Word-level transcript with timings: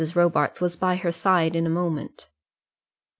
Robarts 0.15 0.59
was 0.59 0.75
by 0.75 0.95
her 0.95 1.11
side 1.11 1.55
in 1.55 1.67
a 1.67 1.69
moment. 1.69 2.27